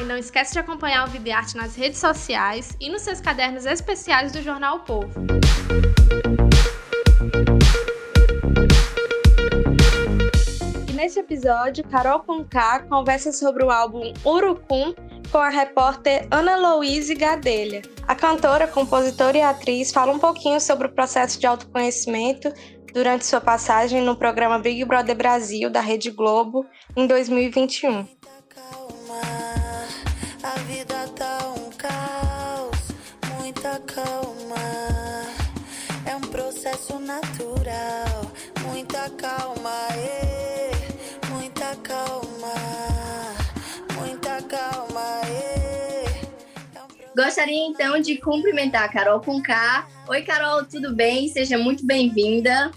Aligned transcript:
E 0.00 0.04
não 0.04 0.16
esquece 0.16 0.52
de 0.52 0.58
acompanhar 0.58 1.06
o 1.06 1.10
Vida 1.10 1.28
e 1.28 1.32
Arte 1.32 1.56
nas 1.56 1.74
redes 1.76 1.98
sociais 1.98 2.76
e 2.80 2.88
nos 2.88 3.02
seus 3.02 3.20
cadernos 3.20 3.66
especiais 3.66 4.32
do 4.32 4.42
jornal 4.42 4.78
o 4.78 4.80
Povo. 4.80 5.12
E 10.88 10.92
neste 10.92 11.20
episódio, 11.20 11.84
Carol 11.84 12.20
Conká 12.20 12.80
conversa 12.80 13.32
sobre 13.32 13.64
o 13.64 13.70
álbum 13.70 14.12
Urucum 14.24 14.94
com 15.30 15.38
a 15.38 15.48
repórter 15.48 16.26
Ana 16.30 16.56
Louise 16.56 17.14
Gadelha. 17.14 17.82
A 18.08 18.14
cantora, 18.14 18.66
compositora 18.66 19.36
e 19.36 19.42
atriz 19.42 19.92
fala 19.92 20.12
um 20.12 20.18
pouquinho 20.18 20.60
sobre 20.60 20.86
o 20.86 20.92
processo 20.92 21.38
de 21.38 21.46
autoconhecimento 21.46 22.52
durante 22.92 23.26
sua 23.26 23.40
passagem 23.40 24.02
no 24.02 24.16
programa 24.16 24.58
Big 24.58 24.84
Brother 24.84 25.16
Brasil 25.16 25.70
da 25.70 25.80
Rede 25.80 26.10
Globo 26.10 26.66
em 26.96 27.06
2021. 27.06 28.06
Vida 30.66 31.08
tá 31.16 31.38
um 31.56 31.70
caos, 31.70 32.78
muita 33.36 33.78
calma. 33.80 34.56
É 36.06 36.16
um 36.16 36.20
processo 36.20 36.98
natural, 36.98 38.30
muita 38.66 39.10
calma, 39.10 39.88
muita 41.30 41.76
calma, 41.76 42.54
muita 43.98 44.42
calma. 44.42 45.20
Gostaria 47.16 47.66
então 47.66 48.00
de 48.00 48.16
cumprimentar 48.18 48.84
a 48.84 48.88
Carol 48.88 49.20
com 49.20 49.42
K. 49.42 49.86
Oi, 50.08 50.22
Carol, 50.22 50.64
tudo 50.64 50.94
bem? 50.94 51.28
Seja 51.28 51.58
muito 51.58 51.84
bem-vinda. 51.84 52.70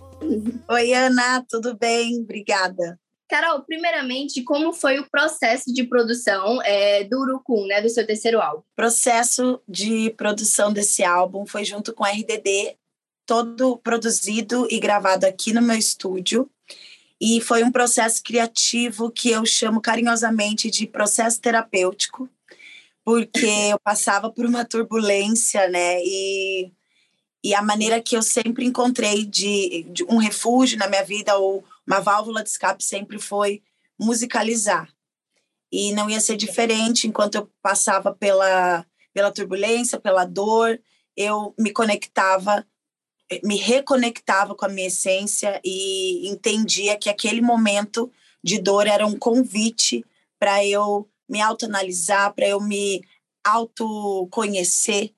Oi, 0.70 0.94
Ana, 0.94 1.46
tudo 1.50 1.78
bem? 1.78 2.22
Obrigada. 2.22 3.00
Carol, 3.30 3.62
primeiramente, 3.62 4.44
como 4.44 4.74
foi 4.74 5.00
o 5.00 5.10
processo 5.10 5.74
de 5.74 5.84
produção 5.84 6.62
é, 6.62 7.04
do 7.04 7.20
Urucum, 7.22 7.66
né, 7.66 7.82
do 7.82 7.90
seu 7.90 8.06
terceiro 8.06 8.42
álbum? 8.42 8.60
O 8.60 8.76
processo 8.76 9.60
de 9.68 10.12
produção 10.12 10.72
desse 10.72 11.04
álbum 11.04 11.46
foi 11.46 11.66
junto 11.66 11.94
com 11.94 12.04
a 12.04 12.10
RDD, 12.10 12.76
todo 13.26 13.78
produzido 13.78 14.68
e 14.70 14.80
gravado 14.80 15.26
aqui 15.26 15.54
no 15.54 15.62
meu 15.62 15.78
estúdio. 15.78 16.50
E 17.20 17.40
foi 17.40 17.64
um 17.64 17.72
processo 17.72 18.22
criativo 18.22 19.10
que 19.10 19.30
eu 19.30 19.46
chamo 19.46 19.80
carinhosamente 19.80 20.70
de 20.70 20.86
processo 20.86 21.40
terapêutico, 21.40 22.30
porque 23.04 23.46
eu 23.72 23.80
passava 23.80 24.30
por 24.30 24.46
uma 24.46 24.66
turbulência, 24.66 25.68
né? 25.70 26.02
E, 26.04 26.72
e 27.42 27.56
a 27.56 27.62
maneira 27.62 28.02
que 28.02 28.18
eu 28.18 28.22
sempre 28.22 28.66
encontrei 28.66 29.26
de, 29.26 29.84
de 29.90 30.04
um 30.04 30.18
refúgio 30.18 30.78
na 30.78 30.88
minha 30.88 31.04
vida 31.04 31.38
ou 31.38 31.64
uma 31.88 32.00
válvula 32.00 32.44
de 32.44 32.50
escape 32.50 32.84
sempre 32.84 33.20
foi 33.20 33.62
musicalizar. 34.00 34.90
E 35.72 35.92
não 35.94 36.10
ia 36.10 36.20
ser 36.20 36.36
diferente 36.36 37.08
enquanto 37.08 37.36
eu 37.36 37.52
passava 37.62 38.14
pela, 38.14 38.86
pela 39.14 39.32
turbulência, 39.32 40.00
pela 40.00 40.26
dor, 40.26 40.80
eu 41.16 41.54
me 41.58 41.72
conectava, 41.72 42.66
me 43.44 43.58
reconectava 43.58 44.56
com 44.56 44.66
a 44.66 44.70
minha 44.70 44.88
essência 44.88 45.60
e 45.64 46.28
entendia 46.30 46.98
que 46.98 47.10
aquele 47.10 47.42
momento 47.42 48.12
de 48.44 48.60
dor 48.60 48.88
era 48.88 49.06
um 49.06 49.18
convite 49.18 50.06
para 50.40 50.66
eu 50.66 51.10
me 51.30 51.42
autoanalisar, 51.42 52.34
para 52.34 52.48
eu 52.48 52.60
me 52.60 53.02
autoconhecer, 53.44 55.14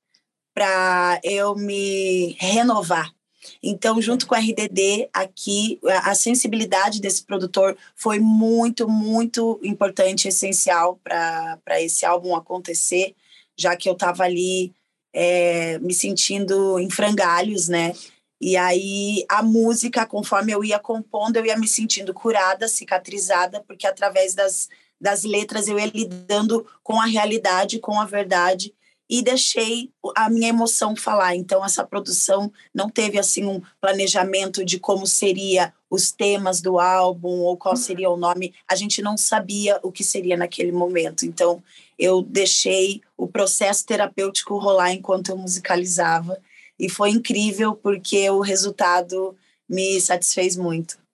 para 0.53 1.19
eu 1.23 1.55
me 1.55 2.35
renovar. 2.39 3.14
Então, 3.61 4.01
junto 4.01 4.27
com 4.27 4.35
a 4.35 4.39
RDD, 4.39 5.09
aqui, 5.13 5.79
a 6.03 6.13
sensibilidade 6.15 7.01
desse 7.01 7.23
produtor 7.23 7.77
foi 7.95 8.19
muito, 8.19 8.87
muito 8.87 9.59
importante, 9.63 10.27
essencial 10.27 10.99
para 11.03 11.81
esse 11.81 12.05
álbum 12.05 12.35
acontecer, 12.35 13.15
já 13.57 13.75
que 13.75 13.87
eu 13.87 13.93
estava 13.93 14.23
ali 14.23 14.73
é, 15.13 15.79
me 15.79 15.93
sentindo 15.93 16.79
em 16.79 16.89
frangalhos, 16.89 17.67
né? 17.67 17.93
E 18.39 18.57
aí 18.57 19.25
a 19.29 19.41
música, 19.41 20.05
conforme 20.05 20.51
eu 20.51 20.63
ia 20.63 20.77
compondo, 20.77 21.37
eu 21.37 21.45
ia 21.45 21.57
me 21.57 21.67
sentindo 21.67 22.13
curada, 22.13 22.67
cicatrizada, 22.67 23.63
porque 23.65 23.87
através 23.87 24.35
das 24.35 24.67
das 24.99 25.23
letras, 25.23 25.67
eu 25.67 25.77
ia 25.77 25.87
lidando 25.87 26.65
com 26.81 26.99
a 26.99 27.05
realidade, 27.05 27.79
com 27.79 27.99
a 27.99 28.05
verdade 28.05 28.73
e 29.09 29.21
deixei 29.21 29.91
a 30.15 30.29
minha 30.29 30.49
emoção 30.49 30.95
falar. 30.95 31.35
Então 31.35 31.63
essa 31.63 31.83
produção 31.83 32.51
não 32.73 32.89
teve 32.89 33.19
assim 33.19 33.45
um 33.45 33.61
planejamento 33.79 34.65
de 34.65 34.79
como 34.79 35.05
seria 35.05 35.73
os 35.89 36.11
temas 36.11 36.61
do 36.61 36.79
álbum 36.79 37.41
ou 37.41 37.55
qual 37.55 37.75
seria 37.75 38.09
o 38.09 38.17
nome. 38.17 38.53
A 38.67 38.75
gente 38.75 39.01
não 39.01 39.17
sabia 39.17 39.79
o 39.83 39.91
que 39.91 40.03
seria 40.03 40.35
naquele 40.35 40.71
momento. 40.71 41.25
Então 41.25 41.61
eu 41.97 42.21
deixei 42.21 43.01
o 43.17 43.27
processo 43.27 43.85
terapêutico 43.85 44.57
rolar 44.57 44.91
enquanto 44.91 45.29
eu 45.29 45.37
musicalizava 45.37 46.37
e 46.77 46.89
foi 46.89 47.11
incrível 47.11 47.75
porque 47.75 48.29
o 48.29 48.41
resultado 48.41 49.35
me 49.69 49.99
satisfez 50.01 50.55
muito. 50.55 51.04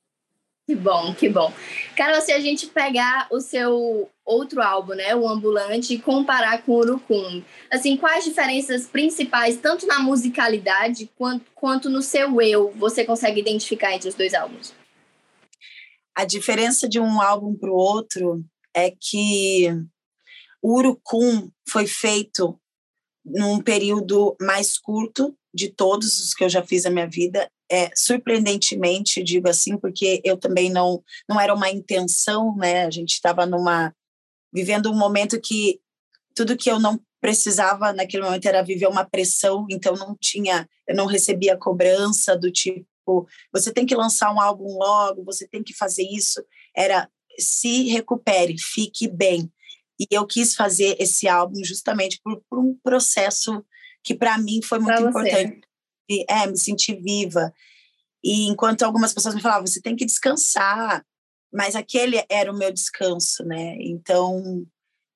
Que 0.72 0.76
bom, 0.78 1.14
que 1.14 1.28
bom. 1.28 1.54
Carol, 1.98 2.22
se 2.22 2.32
a 2.32 2.40
gente 2.40 2.66
pegar 2.68 3.28
o 3.30 3.42
seu 3.42 4.10
outro 4.24 4.62
álbum, 4.62 4.94
né, 4.94 5.14
o 5.14 5.28
Ambulante, 5.28 5.94
e 5.94 6.00
comparar 6.00 6.64
com 6.64 6.72
o 6.72 6.78
Urucum, 6.78 7.44
assim, 7.70 7.98
quais 7.98 8.24
diferenças 8.24 8.88
principais, 8.88 9.58
tanto 9.58 9.86
na 9.86 10.00
musicalidade 10.00 11.12
quanto, 11.18 11.46
quanto 11.54 11.90
no 11.90 12.02
seu 12.02 12.42
eu, 12.42 12.72
você 12.78 13.04
consegue 13.04 13.42
identificar 13.42 13.94
entre 13.94 14.08
os 14.08 14.16
dois 14.16 14.34
álbuns? 14.34 14.74
A 16.16 16.24
diferença 16.24 16.88
de 16.88 17.02
um 17.02 17.22
álbum 17.22 17.54
para 17.54 17.70
o 17.70 17.76
outro 17.76 18.42
é 18.74 18.92
que 18.98 19.68
o 20.62 20.78
Urucum 20.78 21.52
foi 21.68 21.86
feito 21.86 22.58
num 23.26 23.60
período 23.60 24.38
mais 24.40 24.78
curto 24.78 25.36
de 25.54 25.68
todos 25.68 26.18
os 26.20 26.34
que 26.34 26.46
eu 26.46 26.50
já 26.50 26.64
fiz 26.64 26.86
na 26.86 26.92
minha 26.92 27.10
vida 27.10 27.52
é, 27.72 27.90
surpreendentemente, 27.96 29.24
digo 29.24 29.48
assim, 29.48 29.78
porque 29.78 30.22
eu 30.26 30.36
também 30.36 30.70
não, 30.70 31.02
não 31.28 31.40
era 31.40 31.54
uma 31.54 31.70
intenção, 31.70 32.54
né? 32.58 32.86
A 32.86 32.92
gente 32.92 33.12
estava 33.12 33.46
numa 33.46 33.96
vivendo 34.54 34.92
um 34.92 34.98
momento 34.98 35.40
que 35.40 35.80
tudo 36.36 36.58
que 36.58 36.70
eu 36.70 36.82
não 36.82 37.00
precisava 37.22 37.94
naquele 37.94 38.24
momento 38.24 38.46
era 38.46 38.62
viver 38.62 38.88
uma 38.88 39.06
pressão, 39.06 39.66
então 39.70 39.94
não 39.94 40.18
tinha, 40.20 40.68
eu 40.86 40.94
não 40.94 41.06
recebia 41.06 41.56
cobrança 41.56 42.38
do 42.38 42.52
tipo, 42.52 42.86
você 43.54 43.72
tem 43.72 43.86
que 43.86 43.96
lançar 43.96 44.34
um 44.34 44.42
álbum 44.42 44.78
logo, 44.78 45.24
você 45.24 45.48
tem 45.48 45.64
que 45.64 45.74
fazer 45.74 46.04
isso. 46.04 46.44
Era 46.76 47.10
se 47.40 47.84
recupere, 47.84 48.58
fique 48.60 49.08
bem. 49.08 49.50
E 49.98 50.06
eu 50.12 50.28
quis 50.28 50.56
fazer 50.56 50.98
esse 51.00 51.26
álbum 51.30 51.64
justamente 51.64 52.20
por, 52.22 52.44
por 52.50 52.60
um 52.60 52.78
processo 52.84 53.64
que 54.04 54.14
para 54.14 54.38
mim 54.38 54.60
foi 54.62 54.80
muito 54.80 55.02
importante 55.04 55.62
é, 56.30 56.48
me 56.48 56.58
sentir 56.58 57.02
viva. 57.02 57.54
E 58.24 58.48
enquanto 58.48 58.84
algumas 58.84 59.14
pessoas 59.14 59.34
me 59.34 59.42
falavam, 59.42 59.66
você 59.66 59.82
tem 59.82 59.96
que 59.96 60.06
descansar, 60.06 61.06
mas 61.52 61.76
aquele 61.76 62.24
era 62.30 62.52
o 62.52 62.58
meu 62.58 62.72
descanso, 62.72 63.44
né? 63.44 63.76
Então 63.80 64.66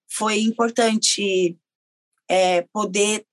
foi 0.10 0.42
importante 0.42 1.58
é, 2.30 2.62
poder 2.74 3.26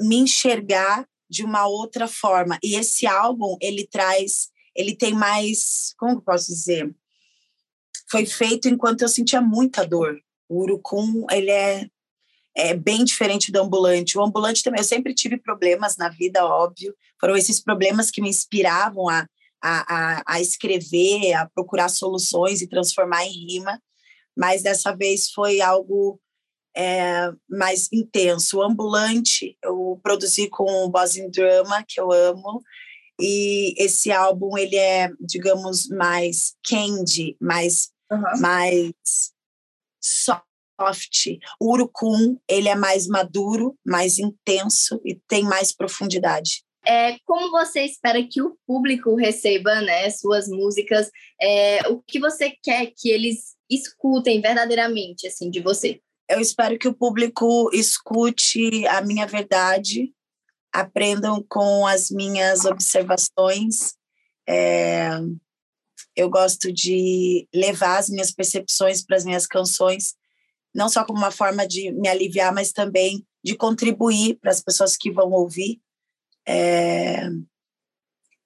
me 0.00 0.16
enxergar 0.16 1.06
de 1.28 1.44
uma 1.44 1.66
outra 1.66 2.08
forma. 2.08 2.58
E 2.62 2.74
esse 2.74 3.06
álbum 3.06 3.56
ele 3.60 3.86
traz, 3.86 4.50
ele 4.74 4.96
tem 4.96 5.14
mais, 5.14 5.94
como 5.98 6.12
eu 6.12 6.22
posso 6.22 6.48
dizer? 6.48 6.94
Foi 8.10 8.26
feito 8.26 8.68
enquanto 8.68 9.02
eu 9.02 9.08
sentia 9.08 9.40
muita 9.40 9.86
dor. 9.86 10.20
O 10.48 10.62
Urucum, 10.62 11.26
ele 11.30 11.50
é 11.50 11.88
é 12.56 12.74
bem 12.74 13.04
diferente 13.04 13.52
do 13.52 13.60
ambulante. 13.60 14.18
O 14.18 14.22
ambulante 14.22 14.62
também, 14.62 14.80
eu 14.80 14.84
sempre 14.84 15.14
tive 15.14 15.38
problemas 15.38 15.96
na 15.96 16.08
vida, 16.08 16.44
óbvio. 16.44 16.94
Foram 17.20 17.36
esses 17.36 17.60
problemas 17.60 18.10
que 18.10 18.20
me 18.20 18.28
inspiravam 18.28 19.08
a, 19.08 19.26
a, 19.62 20.22
a, 20.26 20.40
escrever, 20.40 21.34
a 21.34 21.48
procurar 21.48 21.88
soluções 21.88 22.60
e 22.60 22.68
transformar 22.68 23.24
em 23.24 23.32
rima. 23.32 23.80
Mas 24.36 24.62
dessa 24.62 24.94
vez 24.94 25.30
foi 25.30 25.60
algo 25.60 26.20
é, 26.76 27.30
mais 27.48 27.88
intenso. 27.92 28.58
O 28.58 28.62
ambulante 28.62 29.56
eu 29.62 30.00
produzi 30.02 30.48
com 30.48 30.84
o 30.84 30.88
Bosin 30.88 31.30
Drama, 31.30 31.84
que 31.86 32.00
eu 32.00 32.10
amo. 32.10 32.62
E 33.20 33.74
esse 33.76 34.10
álbum, 34.10 34.56
ele 34.56 34.76
é, 34.76 35.10
digamos, 35.20 35.88
mais 35.88 36.54
candy, 36.66 37.36
mais, 37.40 37.90
uhum. 38.10 38.40
mais 38.40 38.92
soft. 40.02 40.49
O 41.60 41.72
urucum, 41.72 42.36
ele 42.48 42.68
é 42.68 42.74
mais 42.74 43.06
maduro, 43.06 43.76
mais 43.84 44.18
intenso 44.18 45.00
e 45.04 45.14
tem 45.28 45.44
mais 45.44 45.72
profundidade. 45.72 46.62
É, 46.86 47.18
como 47.26 47.50
você 47.50 47.84
espera 47.84 48.26
que 48.26 48.40
o 48.40 48.56
público 48.66 49.14
receba 49.14 49.80
né, 49.82 50.08
suas 50.10 50.48
músicas? 50.48 51.10
É, 51.40 51.86
o 51.88 52.02
que 52.02 52.18
você 52.18 52.50
quer 52.62 52.92
que 52.96 53.10
eles 53.10 53.54
escutem 53.68 54.40
verdadeiramente 54.40 55.26
assim 55.26 55.50
de 55.50 55.60
você? 55.60 56.00
Eu 56.28 56.40
espero 56.40 56.78
que 56.78 56.88
o 56.88 56.94
público 56.94 57.70
escute 57.72 58.86
a 58.86 59.02
minha 59.02 59.26
verdade, 59.26 60.12
aprendam 60.72 61.44
com 61.48 61.86
as 61.86 62.10
minhas 62.10 62.64
observações. 62.64 63.94
É, 64.48 65.10
eu 66.16 66.30
gosto 66.30 66.72
de 66.72 67.48
levar 67.54 67.98
as 67.98 68.08
minhas 68.08 68.30
percepções 68.30 69.04
para 69.04 69.16
as 69.16 69.24
minhas 69.24 69.46
canções, 69.46 70.14
não 70.74 70.88
só 70.88 71.04
como 71.04 71.18
uma 71.18 71.30
forma 71.30 71.66
de 71.66 71.92
me 71.92 72.08
aliviar, 72.08 72.52
mas 72.54 72.72
também 72.72 73.24
de 73.42 73.56
contribuir 73.56 74.38
para 74.40 74.50
as 74.50 74.60
pessoas 74.60 74.96
que 74.96 75.10
vão 75.10 75.30
ouvir. 75.30 75.80
É, 76.46 77.28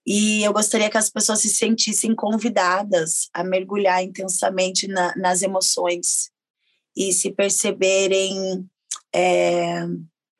e 0.06 0.42
eu 0.42 0.52
gostaria 0.52 0.90
que 0.90 0.98
as 0.98 1.08
pessoas 1.08 1.40
se 1.40 1.48
sentissem 1.48 2.14
convidadas 2.14 3.28
a 3.32 3.42
mergulhar 3.42 4.02
intensamente 4.02 4.86
na, 4.86 5.16
nas 5.16 5.42
emoções 5.42 6.30
e 6.94 7.12
se 7.12 7.32
perceberem 7.32 8.68
é, 9.14 9.86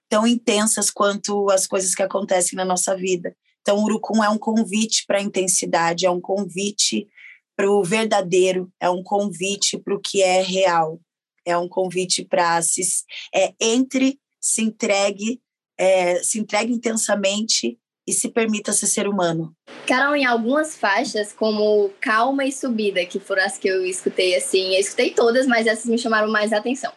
tão 0.08 0.26
intensas 0.26 0.90
quanto 0.90 1.50
as 1.50 1.66
coisas 1.66 1.94
que 1.94 2.02
acontecem 2.02 2.56
na 2.56 2.64
nossa 2.64 2.94
vida. 2.94 3.34
Então, 3.62 3.78
o 3.78 3.84
Urucum 3.84 4.22
é 4.22 4.28
um 4.28 4.38
convite 4.38 5.04
para 5.06 5.18
a 5.18 5.22
intensidade, 5.22 6.04
é 6.04 6.10
um 6.10 6.20
convite 6.20 7.08
para 7.56 7.70
o 7.70 7.82
verdadeiro, 7.82 8.70
é 8.78 8.90
um 8.90 9.02
convite 9.02 9.78
para 9.78 9.94
o 9.94 10.00
que 10.00 10.20
é 10.20 10.42
real, 10.42 11.00
é 11.44 11.56
um 11.56 11.68
convite 11.68 12.24
para 12.24 12.60
se 12.62 12.82
é, 13.34 13.52
entre, 13.60 14.18
se 14.40 14.62
entregue, 14.62 15.40
é, 15.78 16.16
se 16.22 16.38
entregue 16.38 16.72
intensamente 16.72 17.78
e 18.06 18.12
se 18.12 18.28
permita 18.28 18.72
ser 18.72 18.86
ser 18.86 19.08
humano. 19.08 19.54
Carol, 19.86 20.14
em 20.14 20.26
algumas 20.26 20.76
faixas, 20.76 21.32
como 21.32 21.90
Calma 22.00 22.44
e 22.44 22.52
Subida, 22.52 23.04
que 23.06 23.18
foram 23.18 23.44
as 23.44 23.56
que 23.56 23.68
eu 23.68 23.84
escutei 23.84 24.34
assim, 24.36 24.74
eu 24.74 24.80
escutei 24.80 25.10
todas, 25.10 25.46
mas 25.46 25.66
essas 25.66 25.86
me 25.86 25.98
chamaram 25.98 26.30
mais 26.30 26.52
a 26.52 26.58
atenção. 26.58 26.92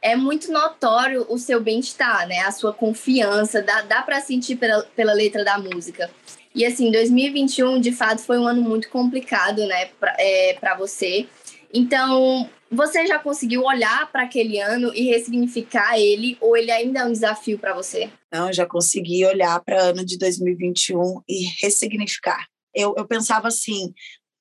É 0.00 0.14
muito 0.14 0.52
notório 0.52 1.26
o 1.28 1.38
seu 1.38 1.60
bem-estar, 1.60 2.26
né? 2.28 2.40
A 2.40 2.52
sua 2.52 2.72
confiança, 2.72 3.60
dá, 3.60 3.82
dá 3.82 4.02
para 4.02 4.20
sentir 4.20 4.56
pela, 4.56 4.82
pela 4.94 5.12
letra 5.12 5.44
da 5.44 5.58
música. 5.58 6.08
E 6.54 6.64
assim, 6.64 6.90
2021 6.90 7.80
de 7.80 7.92
fato 7.92 8.20
foi 8.20 8.38
um 8.38 8.46
ano 8.46 8.62
muito 8.62 8.88
complicado, 8.88 9.64
né, 9.66 9.86
para 10.00 10.16
é, 10.18 10.56
você. 10.76 11.28
Então, 11.72 12.48
você 12.70 13.06
já 13.06 13.18
conseguiu 13.18 13.62
olhar 13.64 14.10
para 14.12 14.22
aquele 14.22 14.60
ano 14.60 14.94
e 14.94 15.02
ressignificar 15.04 15.98
ele, 15.98 16.36
ou 16.40 16.56
ele 16.56 16.70
ainda 16.70 17.00
é 17.00 17.04
um 17.04 17.12
desafio 17.12 17.58
para 17.58 17.74
você? 17.74 18.10
Não, 18.32 18.52
já 18.52 18.66
consegui 18.66 19.24
olhar 19.24 19.58
para 19.64 19.76
o 19.76 19.88
ano 19.90 20.04
de 20.04 20.18
2021 20.18 21.22
e 21.28 21.44
ressignificar. 21.60 22.46
Eu, 22.74 22.94
eu 22.96 23.06
pensava 23.06 23.48
assim: 23.48 23.92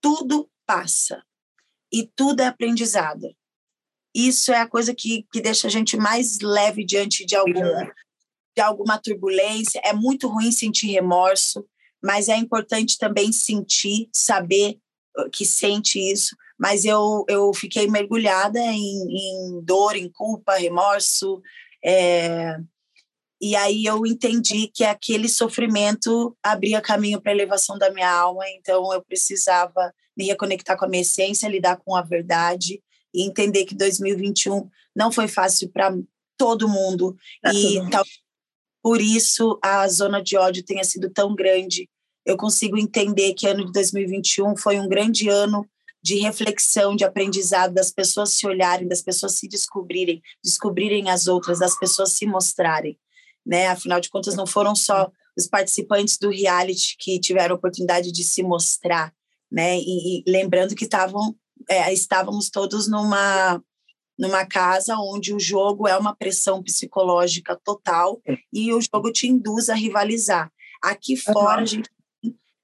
tudo 0.01 0.49
passa 0.65 1.23
e 1.91 2.09
tudo 2.15 2.41
é 2.41 2.47
aprendizado. 2.47 3.33
Isso 4.13 4.51
é 4.51 4.59
a 4.59 4.67
coisa 4.67 4.93
que, 4.93 5.25
que 5.31 5.39
deixa 5.39 5.67
a 5.67 5.71
gente 5.71 5.95
mais 5.95 6.39
leve 6.41 6.83
diante 6.83 7.25
de, 7.25 7.35
algum, 7.35 7.85
de 8.55 8.61
alguma 8.61 8.97
turbulência. 8.97 9.79
É 9.85 9.93
muito 9.93 10.27
ruim 10.27 10.51
sentir 10.51 10.87
remorso, 10.87 11.65
mas 12.03 12.27
é 12.27 12.35
importante 12.35 12.97
também 12.97 13.31
sentir, 13.31 14.09
saber 14.11 14.79
que 15.31 15.45
sente 15.45 15.99
isso 15.99 16.35
mas 16.57 16.85
eu, 16.85 17.23
eu 17.27 17.53
fiquei 17.53 17.87
mergulhada 17.87 18.59
em, 18.59 19.03
em 19.09 19.61
dor, 19.63 19.95
em 19.95 20.09
culpa, 20.09 20.55
remorso, 20.55 21.41
é, 21.83 22.57
e 23.39 23.55
aí 23.55 23.85
eu 23.85 24.05
entendi 24.05 24.67
que 24.67 24.83
aquele 24.83 25.29
sofrimento 25.29 26.35
abria 26.41 26.81
caminho 26.81 27.21
para 27.21 27.31
a 27.31 27.35
elevação 27.35 27.77
da 27.77 27.91
minha 27.91 28.11
alma, 28.11 28.43
então 28.49 28.91
eu 28.91 29.01
precisava 29.03 29.93
me 30.17 30.25
reconectar 30.25 30.77
com 30.77 30.85
a 30.85 30.89
minha 30.89 31.03
essência, 31.03 31.47
lidar 31.47 31.77
com 31.77 31.95
a 31.95 32.01
verdade 32.01 32.81
e 33.13 33.23
entender 33.23 33.65
que 33.65 33.75
2021 33.75 34.67
não 34.95 35.11
foi 35.11 35.27
fácil 35.27 35.69
para 35.69 35.95
todo 36.35 36.67
mundo 36.67 37.15
e 37.53 37.89
tal, 37.91 38.03
por 38.81 38.99
isso 38.99 39.59
a 39.61 39.87
zona 39.87 40.21
de 40.21 40.35
ódio 40.37 40.63
tenha 40.63 40.83
sido 40.83 41.09
tão 41.09 41.35
grande. 41.35 41.87
Eu 42.25 42.37
consigo 42.37 42.77
entender 42.77 43.33
que 43.33 43.47
ano 43.47 43.65
de 43.65 43.71
2021 43.71 44.57
foi 44.57 44.79
um 44.79 44.87
grande 44.87 45.29
ano 45.29 45.67
de 46.01 46.15
reflexão, 46.19 46.95
de 46.95 47.03
aprendizado, 47.03 47.73
das 47.73 47.91
pessoas 47.91 48.33
se 48.33 48.47
olharem, 48.47 48.87
das 48.87 49.01
pessoas 49.01 49.33
se 49.33 49.47
descobrirem, 49.47 50.21
descobrirem 50.43 51.09
as 51.09 51.27
outras, 51.27 51.59
das 51.59 51.77
pessoas 51.77 52.13
se 52.13 52.25
mostrarem, 52.25 52.97
né? 53.45 53.67
Afinal 53.67 53.99
de 53.99 54.09
contas, 54.09 54.35
não 54.35 54.47
foram 54.47 54.75
só 54.75 55.11
os 55.37 55.47
participantes 55.47 56.17
do 56.17 56.29
reality 56.29 56.95
que 56.99 57.19
tiveram 57.19 57.55
a 57.55 57.57
oportunidade 57.57 58.11
de 58.11 58.23
se 58.23 58.41
mostrar, 58.41 59.13
né? 59.51 59.77
E, 59.77 60.19
e 60.19 60.23
lembrando 60.27 60.75
que 60.75 60.85
estavam, 60.85 61.35
é, 61.69 61.93
estávamos 61.93 62.49
todos 62.49 62.87
numa 62.87 63.61
numa 64.17 64.45
casa 64.45 64.97
onde 64.97 65.31
o 65.31 65.39
jogo 65.39 65.87
é 65.87 65.95
uma 65.95 66.15
pressão 66.15 66.63
psicológica 66.63 67.55
total 67.63 68.19
e 68.51 68.73
o 68.73 68.81
jogo 68.81 69.11
te 69.11 69.27
induz 69.27 69.69
a 69.69 69.75
rivalizar. 69.75 70.51
Aqui 70.81 71.15
fora 71.15 71.57
uhum. 71.57 71.63
a 71.63 71.65
gente 71.65 71.89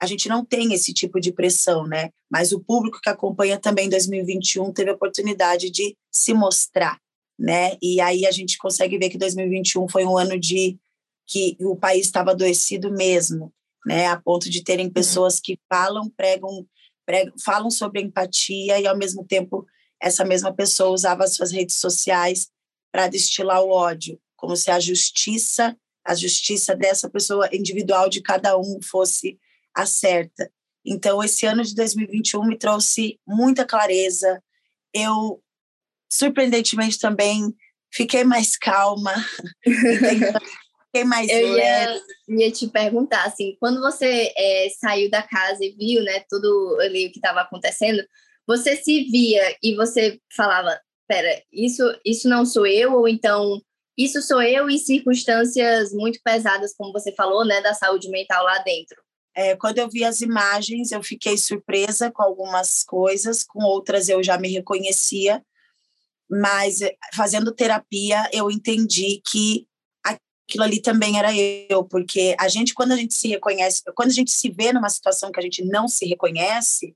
a 0.03 0.05
gente 0.05 0.27
não 0.27 0.43
tem 0.43 0.73
esse 0.73 0.93
tipo 0.93 1.17
de 1.17 1.31
pressão, 1.31 1.87
né? 1.87 2.09
Mas 2.29 2.51
o 2.51 2.59
público 2.59 2.99
que 3.01 3.09
acompanha 3.09 3.57
também 3.57 3.87
2021 3.87 4.73
teve 4.73 4.89
a 4.91 4.93
oportunidade 4.93 5.69
de 5.69 5.95
se 6.11 6.33
mostrar, 6.33 6.99
né? 7.39 7.77
E 7.81 8.01
aí 8.01 8.25
a 8.25 8.31
gente 8.31 8.57
consegue 8.57 8.97
ver 8.97 9.09
que 9.09 9.17
2021 9.17 9.87
foi 9.87 10.03
um 10.03 10.17
ano 10.17 10.37
de 10.37 10.77
que 11.25 11.55
o 11.61 11.77
país 11.77 12.05
estava 12.05 12.31
adoecido 12.31 12.91
mesmo, 12.91 13.53
né? 13.85 14.07
A 14.07 14.19
ponto 14.19 14.49
de 14.49 14.61
terem 14.61 14.87
uhum. 14.87 14.91
pessoas 14.91 15.39
que 15.39 15.57
falam, 15.69 16.09
pregam, 16.17 16.67
pregam, 17.05 17.33
falam 17.41 17.71
sobre 17.71 18.01
empatia 18.01 18.81
e 18.81 18.85
ao 18.85 18.97
mesmo 18.97 19.23
tempo 19.25 19.65
essa 20.01 20.25
mesma 20.25 20.53
pessoa 20.53 20.89
usava 20.89 21.23
as 21.23 21.33
suas 21.33 21.53
redes 21.53 21.77
sociais 21.77 22.49
para 22.91 23.07
destilar 23.07 23.61
o 23.63 23.69
ódio, 23.69 24.19
como 24.35 24.57
se 24.57 24.69
a 24.69 24.81
justiça, 24.81 25.77
a 26.05 26.13
justiça 26.13 26.75
dessa 26.75 27.09
pessoa 27.09 27.47
individual 27.53 28.09
de 28.09 28.21
cada 28.21 28.59
um 28.59 28.79
fosse 28.83 29.39
acerta. 29.75 30.51
Então, 30.85 31.23
esse 31.23 31.45
ano 31.45 31.63
de 31.63 31.73
2021 31.75 32.43
me 32.45 32.57
trouxe 32.57 33.19
muita 33.25 33.65
clareza. 33.65 34.43
Eu, 34.93 35.41
surpreendentemente, 36.11 36.99
também 36.99 37.53
fiquei 37.91 38.23
mais 38.23 38.57
calma, 38.57 39.13
fiquei 39.63 41.03
mais 41.05 41.29
Eu 41.29 41.57
ia, 41.57 42.01
ia, 42.29 42.51
te 42.51 42.67
perguntar, 42.67 43.25
assim, 43.25 43.55
quando 43.59 43.79
você 43.79 44.33
é, 44.35 44.67
saiu 44.79 45.09
da 45.09 45.21
casa 45.21 45.63
e 45.63 45.71
viu, 45.71 46.03
né, 46.03 46.23
tudo 46.29 46.77
ali 46.81 47.07
o 47.07 47.11
que 47.11 47.19
estava 47.19 47.41
acontecendo, 47.41 48.03
você 48.45 48.75
se 48.75 49.03
via 49.05 49.55
e 49.63 49.75
você 49.75 50.19
falava, 50.35 50.77
pera, 51.07 51.41
isso, 51.51 51.83
isso 52.05 52.27
não 52.27 52.45
sou 52.45 52.67
eu, 52.67 52.93
ou 52.93 53.07
então 53.07 53.61
isso 53.97 54.21
sou 54.21 54.41
eu 54.41 54.69
em 54.69 54.77
circunstâncias 54.77 55.93
muito 55.93 56.19
pesadas, 56.23 56.73
como 56.75 56.91
você 56.91 57.13
falou, 57.13 57.45
né, 57.45 57.61
da 57.61 57.73
saúde 57.73 58.09
mental 58.09 58.43
lá 58.43 58.57
dentro. 58.59 59.02
É, 59.35 59.55
quando 59.55 59.79
eu 59.79 59.89
vi 59.89 60.03
as 60.03 60.21
imagens, 60.21 60.91
eu 60.91 61.01
fiquei 61.01 61.37
surpresa 61.37 62.11
com 62.11 62.21
algumas 62.21 62.83
coisas, 62.83 63.43
com 63.43 63.63
outras 63.63 64.07
eu 64.07 64.23
já 64.23 64.37
me 64.37 64.49
reconhecia, 64.49 65.43
mas 66.29 66.81
eh, 66.81 66.95
fazendo 67.13 67.53
terapia 67.53 68.29
eu 68.31 68.51
entendi 68.51 69.21
que 69.25 69.67
aquilo 70.03 70.63
ali 70.63 70.81
também 70.81 71.17
era 71.17 71.31
eu, 71.35 71.83
porque 71.83 72.35
a 72.39 72.47
gente, 72.47 72.73
quando 72.73 72.91
a 72.91 72.95
gente 72.95 73.13
se 73.13 73.27
reconhece, 73.27 73.81
quando 73.95 74.09
a 74.09 74.13
gente 74.13 74.31
se 74.31 74.49
vê 74.49 74.71
numa 74.71 74.89
situação 74.89 75.31
que 75.31 75.39
a 75.39 75.43
gente 75.43 75.63
não 75.65 75.87
se 75.87 76.05
reconhece, 76.05 76.95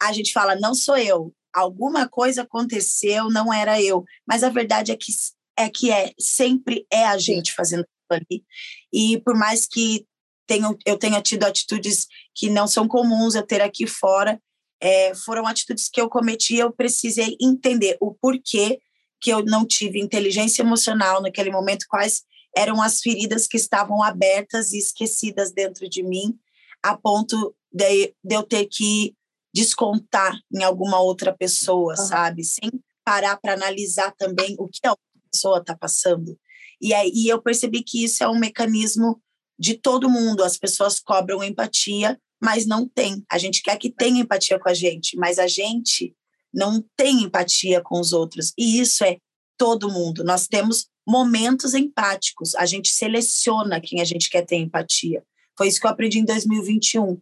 a 0.00 0.12
gente 0.12 0.32
fala, 0.32 0.56
não 0.56 0.74
sou 0.74 0.96
eu, 0.96 1.34
alguma 1.52 2.08
coisa 2.08 2.42
aconteceu, 2.42 3.30
não 3.30 3.52
era 3.52 3.80
eu, 3.82 4.04
mas 4.26 4.42
a 4.42 4.48
verdade 4.48 4.92
é 4.92 4.96
que 4.96 5.12
é 5.58 5.70
que 5.70 5.90
é 5.90 6.12
sempre 6.18 6.86
é 6.92 7.06
a 7.06 7.16
gente 7.16 7.54
fazendo 7.54 7.86
ali. 8.10 8.44
E 8.92 9.20
por 9.22 9.34
mais 9.34 9.66
que 9.66 10.06
tenho, 10.46 10.76
eu 10.84 10.98
tenha 10.98 11.20
tido 11.20 11.44
atitudes 11.44 12.06
que 12.34 12.48
não 12.48 12.66
são 12.66 12.86
comuns 12.86 13.34
eu 13.34 13.42
ter 13.42 13.60
aqui 13.60 13.86
fora, 13.86 14.40
é, 14.80 15.14
foram 15.14 15.46
atitudes 15.46 15.88
que 15.88 16.00
eu 16.00 16.08
cometi, 16.08 16.56
eu 16.56 16.72
precisei 16.72 17.36
entender 17.40 17.96
o 18.00 18.14
porquê 18.14 18.78
que 19.20 19.30
eu 19.30 19.44
não 19.44 19.66
tive 19.66 20.00
inteligência 20.00 20.62
emocional 20.62 21.22
naquele 21.22 21.50
momento, 21.50 21.86
quais 21.88 22.22
eram 22.56 22.80
as 22.80 23.00
feridas 23.00 23.46
que 23.46 23.56
estavam 23.56 24.02
abertas 24.02 24.72
e 24.72 24.78
esquecidas 24.78 25.52
dentro 25.52 25.88
de 25.88 26.02
mim, 26.02 26.38
a 26.82 26.96
ponto 26.96 27.54
de, 27.72 28.14
de 28.22 28.34
eu 28.34 28.42
ter 28.42 28.66
que 28.66 29.14
descontar 29.54 30.38
em 30.52 30.62
alguma 30.62 31.00
outra 31.00 31.34
pessoa, 31.34 31.94
uhum. 31.98 32.06
sabe? 32.06 32.44
Sem 32.44 32.70
parar 33.04 33.36
para 33.36 33.54
analisar 33.54 34.12
também 34.12 34.54
o 34.58 34.68
que 34.68 34.86
a 34.86 34.90
outra 34.90 35.04
pessoa 35.30 35.58
está 35.58 35.76
passando. 35.76 36.38
E 36.80 36.92
aí 36.92 37.26
eu 37.28 37.40
percebi 37.40 37.82
que 37.82 38.04
isso 38.04 38.22
é 38.22 38.28
um 38.28 38.38
mecanismo 38.38 39.20
de 39.58 39.74
todo 39.74 40.10
mundo. 40.10 40.42
As 40.42 40.56
pessoas 40.56 41.00
cobram 41.00 41.42
empatia, 41.42 42.18
mas 42.42 42.66
não 42.66 42.88
tem. 42.88 43.24
A 43.30 43.38
gente 43.38 43.62
quer 43.62 43.76
que 43.76 43.90
tenha 43.90 44.20
empatia 44.20 44.58
com 44.58 44.68
a 44.68 44.74
gente, 44.74 45.16
mas 45.16 45.38
a 45.38 45.46
gente 45.46 46.14
não 46.52 46.84
tem 46.96 47.22
empatia 47.22 47.80
com 47.80 48.00
os 48.00 48.12
outros. 48.12 48.52
E 48.58 48.80
isso 48.80 49.04
é 49.04 49.18
todo 49.58 49.90
mundo. 49.90 50.24
Nós 50.24 50.46
temos 50.46 50.86
momentos 51.06 51.74
empáticos. 51.74 52.54
A 52.54 52.66
gente 52.66 52.88
seleciona 52.88 53.80
quem 53.80 54.00
a 54.00 54.04
gente 54.04 54.28
quer 54.28 54.42
ter 54.44 54.56
empatia. 54.56 55.22
Foi 55.56 55.68
isso 55.68 55.80
que 55.80 55.86
eu 55.86 55.90
aprendi 55.90 56.18
em 56.18 56.24
2021. 56.24 57.20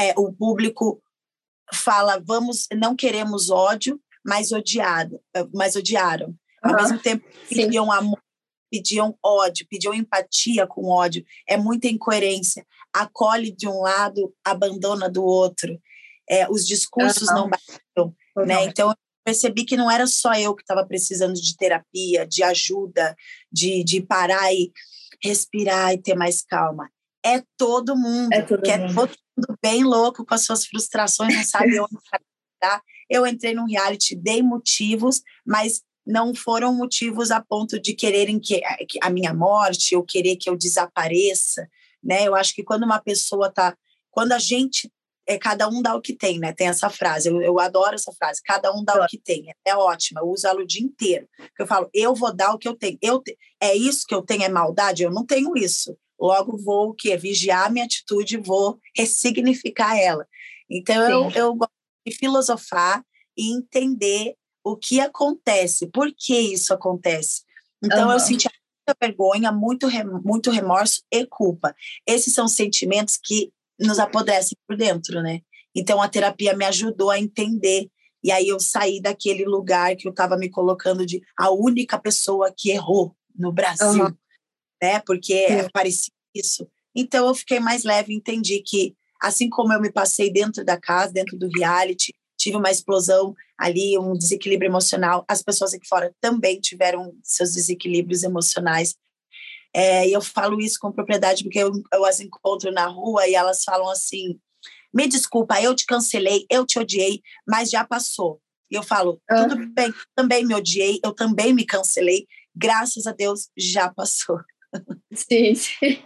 É, 0.00 0.14
o 0.16 0.32
público 0.32 1.02
fala, 1.72 2.22
vamos, 2.24 2.66
não 2.74 2.94
queremos 2.94 3.50
ódio, 3.50 4.00
mas 4.24 4.52
odiado, 4.52 5.20
mas 5.52 5.76
odiaram. 5.76 6.34
Ao 6.62 6.70
uhum. 6.70 6.76
mesmo 6.76 6.98
tempo, 6.98 7.26
pediam 7.48 7.92
amor, 7.92 8.18
pediam 8.74 9.16
ódio, 9.22 9.64
pediam 9.70 9.94
empatia 9.94 10.66
com 10.66 10.88
ódio. 10.88 11.24
É 11.48 11.56
muita 11.56 11.86
incoerência. 11.86 12.66
Acolhe 12.92 13.52
de 13.52 13.68
um 13.68 13.80
lado, 13.80 14.34
abandona 14.44 15.08
do 15.08 15.22
outro. 15.22 15.80
É, 16.28 16.50
os 16.50 16.66
discursos 16.66 17.28
uhum. 17.28 17.34
não 17.34 17.50
batem, 17.50 18.14
né? 18.44 18.64
Então 18.64 18.90
eu 18.90 18.96
percebi 19.24 19.64
que 19.64 19.76
não 19.76 19.88
era 19.88 20.08
só 20.08 20.34
eu 20.34 20.56
que 20.56 20.62
estava 20.62 20.84
precisando 20.84 21.34
de 21.34 21.56
terapia, 21.56 22.26
de 22.26 22.42
ajuda, 22.42 23.14
de, 23.52 23.84
de 23.84 24.00
parar 24.00 24.52
e 24.52 24.72
respirar 25.22 25.92
e 25.92 25.98
ter 25.98 26.16
mais 26.16 26.42
calma. 26.42 26.90
É 27.24 27.44
todo 27.56 27.96
mundo, 27.96 28.32
é 28.32 28.42
todo, 28.42 28.66
é 28.66 28.78
mundo. 28.78 28.90
É 28.90 28.94
todo 28.94 29.16
mundo 29.36 29.58
bem 29.62 29.84
louco 29.84 30.26
com 30.26 30.34
as 30.34 30.44
suas 30.44 30.66
frustrações, 30.66 31.32
não 31.32 31.44
sabe 31.44 31.78
onde 31.78 31.94
tá. 32.58 32.82
Eu 33.08 33.24
entrei 33.24 33.54
num 33.54 33.66
reality, 33.66 34.16
dei 34.16 34.42
motivos, 34.42 35.22
mas 35.46 35.80
não 36.06 36.34
foram 36.34 36.74
motivos 36.74 37.30
a 37.30 37.40
ponto 37.40 37.80
de 37.80 37.94
quererem 37.94 38.38
que, 38.38 38.60
que 38.88 38.98
a 39.02 39.10
minha 39.10 39.32
morte 39.32 39.96
ou 39.96 40.04
querer 40.04 40.36
que 40.36 40.48
eu 40.48 40.56
desapareça, 40.56 41.68
né? 42.02 42.26
Eu 42.26 42.34
acho 42.34 42.54
que 42.54 42.62
quando 42.62 42.84
uma 42.84 43.00
pessoa 43.00 43.50
tá, 43.50 43.76
quando 44.10 44.32
a 44.32 44.38
gente 44.38 44.90
é 45.26 45.38
cada 45.38 45.68
um 45.68 45.80
dá 45.80 45.94
o 45.94 46.02
que 46.02 46.12
tem, 46.12 46.38
né? 46.38 46.52
Tem 46.52 46.68
essa 46.68 46.90
frase, 46.90 47.28
eu, 47.28 47.40
eu 47.40 47.58
adoro 47.58 47.94
essa 47.94 48.12
frase, 48.12 48.42
cada 48.44 48.72
um 48.74 48.84
dá 48.84 49.02
o 49.02 49.06
que 49.06 49.18
tem, 49.18 49.46
é 49.64 49.74
ótima, 49.74 50.20
eu 50.20 50.28
uso 50.28 50.46
ela 50.46 50.60
o 50.60 50.66
dia 50.66 50.82
inteiro. 50.82 51.26
Eu 51.58 51.66
falo, 51.66 51.88
eu 51.94 52.14
vou 52.14 52.34
dar 52.34 52.52
o 52.52 52.58
que 52.58 52.68
eu 52.68 52.76
tenho. 52.76 52.98
Eu 53.00 53.22
te, 53.22 53.36
é 53.60 53.74
isso 53.74 54.04
que 54.06 54.14
eu 54.14 54.22
tenho 54.22 54.42
é 54.42 54.48
maldade, 54.48 55.02
eu 55.02 55.10
não 55.10 55.24
tenho 55.24 55.56
isso. 55.56 55.96
Logo 56.20 56.58
vou 56.58 56.90
o 56.90 56.94
quê? 56.94 57.16
Vigiar 57.16 57.72
minha 57.72 57.84
atitude, 57.86 58.36
vou 58.36 58.78
ressignificar 58.94 59.98
ela. 59.98 60.26
Então 60.70 61.08
eu, 61.08 61.30
eu 61.30 61.54
gosto 61.54 61.72
de 62.06 62.14
filosofar 62.14 63.02
e 63.36 63.52
entender 63.52 64.34
o 64.64 64.76
que 64.76 64.98
acontece, 64.98 65.86
por 65.88 66.10
que 66.16 66.36
isso 66.36 66.72
acontece. 66.72 67.42
Então 67.82 68.06
uhum. 68.06 68.12
eu 68.12 68.18
senti 68.18 68.48
muita 68.48 68.98
vergonha, 68.98 69.52
muito, 69.52 69.86
muito 70.24 70.50
remorso 70.50 71.02
e 71.12 71.26
culpa. 71.26 71.74
Esses 72.06 72.32
são 72.32 72.48
sentimentos 72.48 73.18
que 73.22 73.52
nos 73.78 73.98
apodrecem 73.98 74.56
por 74.66 74.76
dentro, 74.76 75.20
né? 75.22 75.40
Então 75.74 76.00
a 76.00 76.08
terapia 76.08 76.56
me 76.56 76.64
ajudou 76.64 77.10
a 77.10 77.18
entender. 77.18 77.90
E 78.22 78.32
aí 78.32 78.48
eu 78.48 78.58
saí 78.58 79.02
daquele 79.02 79.44
lugar 79.44 79.94
que 79.96 80.08
eu 80.08 80.10
estava 80.10 80.36
me 80.36 80.48
colocando 80.48 81.04
de 81.04 81.20
a 81.36 81.50
única 81.50 81.98
pessoa 81.98 82.52
que 82.56 82.70
errou 82.70 83.14
no 83.36 83.52
Brasil, 83.52 84.04
uhum. 84.04 84.16
né? 84.82 85.00
Porque 85.00 85.34
é. 85.34 85.68
parecia 85.68 86.12
isso. 86.34 86.66
Então 86.94 87.26
eu 87.26 87.34
fiquei 87.34 87.60
mais 87.60 87.84
leve, 87.84 88.14
entendi 88.14 88.62
que 88.64 88.96
assim 89.20 89.50
como 89.50 89.72
eu 89.72 89.80
me 89.80 89.92
passei 89.92 90.32
dentro 90.32 90.64
da 90.64 90.80
casa, 90.80 91.12
dentro 91.12 91.36
do 91.36 91.48
reality, 91.48 92.14
tive 92.44 92.58
uma 92.58 92.70
explosão 92.70 93.34
ali, 93.58 93.98
um 93.98 94.12
desequilíbrio 94.12 94.68
emocional, 94.68 95.24
as 95.26 95.42
pessoas 95.42 95.72
aqui 95.72 95.88
fora 95.88 96.14
também 96.20 96.60
tiveram 96.60 97.16
seus 97.22 97.54
desequilíbrios 97.54 98.22
emocionais. 98.22 98.94
É, 99.74 100.06
e 100.06 100.12
eu 100.12 100.20
falo 100.20 100.60
isso 100.60 100.78
com 100.78 100.92
propriedade 100.92 101.42
porque 101.42 101.58
eu, 101.58 101.72
eu 101.92 102.04
as 102.04 102.20
encontro 102.20 102.70
na 102.70 102.86
rua 102.86 103.26
e 103.26 103.34
elas 103.34 103.64
falam 103.64 103.88
assim: 103.88 104.38
me 104.92 105.08
desculpa, 105.08 105.60
eu 105.60 105.74
te 105.74 105.86
cancelei, 105.86 106.44
eu 106.50 106.66
te 106.66 106.78
odiei, 106.78 107.22
mas 107.48 107.70
já 107.70 107.84
passou. 107.84 108.40
E 108.70 108.74
eu 108.74 108.82
falo: 108.82 109.20
tudo 109.26 109.54
ah. 109.54 109.66
bem, 109.74 109.92
também 110.14 110.44
me 110.44 110.54
odiei, 110.54 111.00
eu 111.02 111.12
também 111.12 111.52
me 111.52 111.64
cancelei, 111.64 112.26
graças 112.54 113.06
a 113.06 113.12
Deus 113.12 113.48
já 113.56 113.88
passou. 113.88 114.38
Sim, 115.12 115.54
sim. 115.56 116.02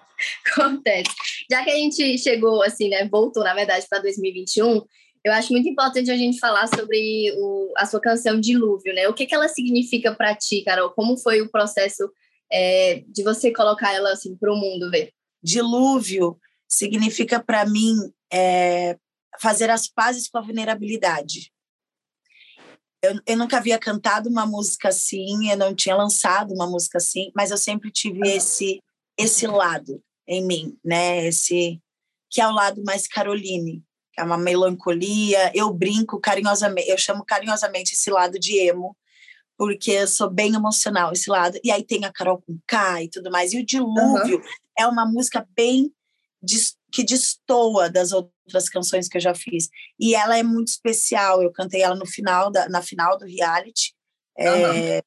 Acontece. 0.47 1.11
Já 1.51 1.63
que 1.63 1.71
a 1.71 1.77
gente 1.77 2.19
chegou, 2.19 2.63
assim, 2.63 2.89
né, 2.89 3.09
voltou, 3.09 3.45
na 3.45 3.55
verdade, 3.55 3.87
para 3.89 4.01
2021, 4.01 4.83
eu 5.25 5.33
acho 5.33 5.53
muito 5.53 5.69
importante 5.69 6.11
a 6.11 6.17
gente 6.17 6.39
falar 6.39 6.67
sobre 6.67 7.33
o, 7.37 7.73
a 7.77 7.87
sua 7.87 8.01
canção 8.01 8.41
Dilúvio, 8.41 8.95
né? 8.95 9.09
O 9.09 9.15
que, 9.15 9.27
que 9.27 9.35
ela 9.35 9.49
significa 9.49 10.15
para 10.15 10.35
ti, 10.35 10.63
Carol? 10.63 10.91
Como 10.91 11.17
foi 11.17 11.41
o 11.41 11.51
processo 11.51 12.11
é, 12.51 13.05
de 13.09 13.23
você 13.23 13.53
colocar 13.53 13.93
ela 13.93 14.13
assim 14.13 14.37
para 14.37 14.53
o 14.53 14.57
mundo 14.57 14.91
ver? 14.91 15.13
Dilúvio 15.43 16.39
significa 16.67 17.43
para 17.43 17.67
mim 17.67 17.95
é, 18.33 18.97
fazer 19.41 19.71
as 19.71 19.89
pazes 19.89 20.29
com 20.29 20.39
a 20.39 20.43
vulnerabilidade. 20.43 21.53
Eu, 23.03 23.21
eu, 23.27 23.37
nunca 23.37 23.59
havia 23.59 23.79
cantado 23.79 24.29
uma 24.29 24.45
música 24.45 24.89
assim, 24.89 25.51
eu 25.51 25.57
não 25.57 25.75
tinha 25.75 25.95
lançado 25.95 26.53
uma 26.53 26.67
música 26.67 26.99
assim, 26.99 27.31
mas 27.35 27.51
eu 27.51 27.57
sempre 27.57 27.91
tive 27.93 28.29
esse 28.29 28.83
esse 29.17 29.47
lado 29.47 30.03
em 30.27 30.45
mim, 30.45 30.77
né? 30.85 31.27
Esse 31.27 31.81
que 32.31 32.41
é 32.41 32.47
o 32.47 32.53
lado 32.53 32.83
mais 32.85 33.07
Caroline, 33.07 33.83
é 34.19 34.23
uma 34.23 34.37
melancolia. 34.37 35.53
Eu 35.55 35.73
brinco 35.73 36.21
carinhosamente, 36.21 36.89
eu 36.89 36.99
chamo 36.99 37.25
carinhosamente 37.25 37.95
esse 37.95 38.11
lado 38.11 38.39
de 38.39 38.59
emo, 38.59 38.97
porque 39.57 39.93
eu 39.93 40.09
sou 40.09 40.29
bem 40.29 40.55
emocional 40.55 41.13
esse 41.13 41.31
lado. 41.31 41.59
E 41.63 41.71
aí 41.71 41.85
tem 41.85 42.05
a 42.05 42.13
Carol 42.13 42.43
com 42.43 42.59
K 42.67 43.05
e 43.05 43.09
tudo 43.09 43.31
mais. 43.31 43.53
E 43.53 43.61
o 43.61 43.65
Dilúvio 43.65 44.39
uhum. 44.39 44.45
é 44.79 44.87
uma 44.87 45.07
música 45.07 45.47
bem 45.57 45.93
que 46.93 47.05
destoa 47.05 47.91
das 47.91 48.13
outras 48.13 48.69
canções 48.69 49.09
que 49.09 49.17
eu 49.17 49.21
já 49.21 49.35
fiz. 49.35 49.69
E 49.99 50.15
ela 50.15 50.39
é 50.39 50.43
muito 50.43 50.69
especial. 50.69 51.43
Eu 51.43 51.53
cantei 51.53 51.83
ela 51.83 51.97
no 51.97 52.07
final 52.07 52.51
da, 52.51 52.69
na 52.69 52.83
final 52.83 53.17
do 53.19 53.25
reality. 53.25 53.93
Uhum. 54.39 54.47
É, 54.47 55.03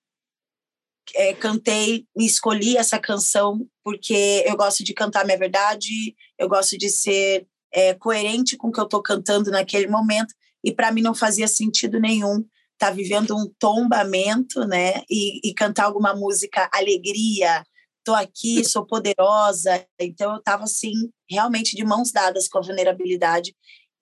é, 1.16 1.34
cantei 1.34 2.06
e 2.18 2.26
escolhi 2.26 2.78
essa 2.78 3.00
canção 3.00 3.68
porque 3.84 4.44
eu 4.46 4.56
gosto 4.56 4.84
de 4.84 4.94
cantar 4.94 5.26
minha 5.26 5.38
verdade, 5.38 6.16
eu 6.38 6.48
gosto 6.48 6.78
de 6.78 6.90
ser 6.90 7.48
é, 7.74 7.94
coerente 7.94 8.58
com 8.58 8.68
o 8.68 8.72
que 8.72 8.80
eu 8.80 8.86
estou 8.86 9.02
cantando 9.02 9.52
naquele 9.52 9.88
momento. 9.88 10.34
E 10.64 10.74
para 10.74 10.92
mim 10.92 11.02
não 11.02 11.16
fazia 11.16 11.48
sentido 11.48 12.00
nenhum 12.00 12.46
tá 12.82 12.90
vivendo 12.90 13.38
um 13.38 13.48
tombamento, 13.60 14.66
né? 14.66 15.04
E, 15.08 15.48
e 15.48 15.54
cantar 15.54 15.86
alguma 15.86 16.16
música 16.16 16.68
alegria, 16.74 17.64
tô 18.04 18.12
aqui, 18.16 18.66
sou 18.66 18.84
poderosa. 18.84 19.86
Então 20.00 20.32
eu 20.32 20.40
estava 20.40 20.64
assim, 20.64 20.94
realmente 21.30 21.76
de 21.76 21.86
mãos 21.86 22.12
dadas 22.12 22.48
com 22.48 22.58
a 22.58 22.62
vulnerabilidade 22.62 23.56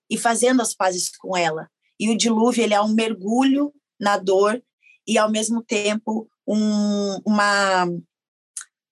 e 0.09 0.17
fazendo 0.17 0.61
as 0.61 0.73
pazes 0.73 1.11
com 1.17 1.35
ela. 1.35 1.69
E 1.99 2.09
o 2.09 2.17
dilúvio 2.17 2.63
ele 2.63 2.73
é 2.73 2.79
um 2.79 2.93
mergulho 2.93 3.73
na 3.99 4.15
dor 4.15 4.63
e 5.05 5.17
ao 5.17 5.29
mesmo 5.29 5.61
tempo 5.61 6.29
um, 6.47 7.19
uma 7.25 7.85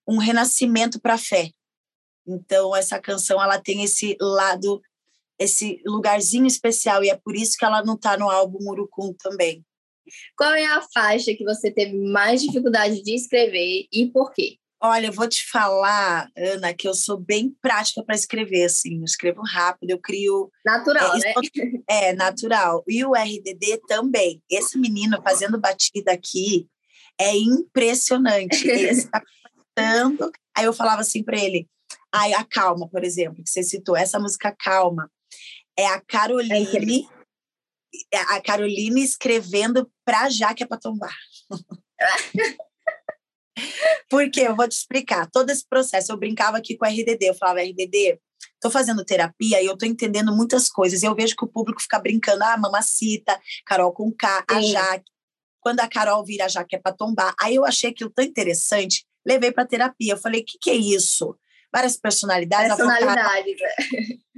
um 0.06 0.18
renascimento 0.18 1.00
para 1.00 1.14
a 1.14 1.18
fé. 1.18 1.50
Então 2.28 2.76
essa 2.76 3.00
canção 3.00 3.42
ela 3.42 3.60
tem 3.60 3.84
esse 3.84 4.18
lado 4.20 4.82
esse 5.40 5.82
lugarzinho 5.86 6.48
especial 6.48 7.04
e 7.04 7.10
é 7.10 7.16
por 7.16 7.36
isso 7.36 7.58
que 7.58 7.66
ela 7.66 7.84
não 7.84 7.94
está 7.94 8.18
no 8.18 8.30
álbum 8.30 8.58
Urucum 8.70 9.14
também. 9.20 9.64
Qual 10.36 10.54
é 10.54 10.66
a 10.66 10.82
faixa 10.94 11.34
que 11.34 11.44
você 11.44 11.70
teve 11.70 11.96
mais 11.96 12.42
dificuldade 12.42 13.02
de 13.04 13.14
escrever 13.14 13.88
e 13.92 14.08
por 14.08 14.32
quê? 14.34 14.58
Olha, 14.80 15.08
eu 15.08 15.12
vou 15.12 15.28
te 15.28 15.50
falar, 15.50 16.30
Ana, 16.38 16.74
que 16.74 16.88
eu 16.88 16.94
sou 16.94 17.18
bem 17.18 17.56
prática 17.62 18.04
para 18.04 18.14
escrever, 18.14 18.66
assim, 18.66 19.00
eu 19.00 19.04
escrevo 19.04 19.42
rápido, 19.42 19.90
eu 19.90 20.00
crio... 20.00 20.52
Natural, 20.64 21.16
é, 21.16 21.20
né? 21.20 21.34
É, 21.90 22.14
natural. 22.14 22.84
E 22.88 23.04
o 23.04 23.14
RDD 23.14 23.82
também. 23.88 24.42
Esse 24.48 24.78
menino 24.78 25.20
fazendo 25.24 25.60
batida 25.60 26.12
aqui 26.12 26.68
é 27.20 27.36
impressionante. 27.36 28.68
Ele 28.68 28.90
está 28.90 29.20
cantando, 29.76 30.32
aí 30.56 30.66
eu 30.66 30.74
falava 30.74 31.02
assim 31.02 31.24
para 31.24 31.40
ele, 31.40 31.68
ai, 32.14 32.34
a 32.34 32.44
Calma, 32.44 32.88
por 32.90 33.04
exemplo, 33.04 33.44
que 33.44 33.50
você 33.50 33.64
citou, 33.64 33.96
essa 33.96 34.20
música 34.20 34.56
Calma, 34.58 35.12
é 35.78 35.86
a 35.88 36.02
Caroline 36.02 37.08
é 38.12 38.18
a 38.18 38.42
Carolina 38.42 39.00
escrevendo 39.00 39.90
para 40.06 40.30
Jaque 40.30 40.64
é 40.64 40.66
para 40.66 40.78
tombar. 40.78 41.16
Porque 44.10 44.42
eu 44.42 44.56
vou 44.56 44.68
te 44.68 44.74
explicar 44.74 45.30
todo 45.32 45.50
esse 45.50 45.66
processo. 45.68 46.12
Eu 46.12 46.18
brincava 46.18 46.58
aqui 46.58 46.78
com 46.78 46.86
a 46.86 46.90
RDD, 46.90 47.24
eu 47.24 47.34
falava, 47.34 47.62
RDD, 47.62 48.20
estou 48.54 48.70
fazendo 48.72 49.04
terapia 49.04 49.62
e 49.62 49.66
eu 49.66 49.74
estou 49.74 49.88
entendendo 49.88 50.36
muitas 50.36 50.70
coisas. 50.70 51.02
Eu 51.02 51.16
vejo 51.16 51.36
que 51.36 51.46
o 51.46 51.48
público 51.48 51.82
fica 51.82 52.00
brincando, 52.00 52.44
ah, 52.44 52.58
mamacita, 52.58 53.40
Carol 53.66 53.92
com 53.92 54.12
K, 54.12 54.46
a 54.48 54.62
Jaque. 54.62 55.12
Quando 55.60 55.80
a 55.80 55.88
Carol 55.88 56.24
vira 56.24 56.46
a 56.46 56.48
Jaque 56.48 56.76
é 56.76 56.80
para 56.80 56.96
tombar. 56.96 57.34
Aí 57.42 57.56
eu 57.56 57.66
achei 57.66 57.90
aquilo 57.90 58.12
tão 58.12 58.24
interessante, 58.24 59.06
levei 59.26 59.52
para 59.52 59.66
terapia. 59.66 60.14
Eu 60.14 60.18
falei, 60.18 60.42
o 60.42 60.46
que, 60.46 60.58
que 60.60 60.70
é 60.70 60.76
isso? 60.76 61.38
Várias 61.74 61.98
personalidades. 61.98 62.76
Personalidades. 62.76 63.56